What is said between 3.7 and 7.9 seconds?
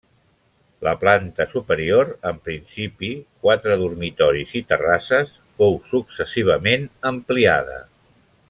dormitoris i terrasses, fou successivament ampliada.